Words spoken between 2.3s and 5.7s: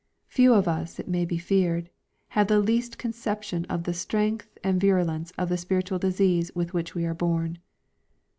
the least conception of the strength and virulence of the